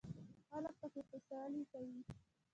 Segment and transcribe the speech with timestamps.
[0.49, 1.99] خلک پکې خوشحالي کوي.